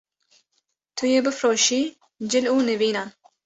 Tu 0.95 1.05
yê 1.11 1.19
bifroşî 1.25 1.81
cil 2.29 2.45
û 2.53 2.55
nîvînan 2.67 3.09